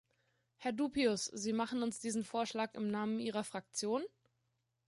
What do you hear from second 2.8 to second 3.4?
Namen